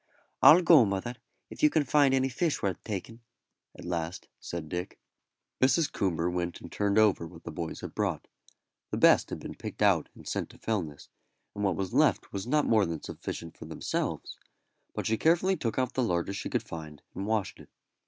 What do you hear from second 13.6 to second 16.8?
themselves; but she carefully looked out the largest she could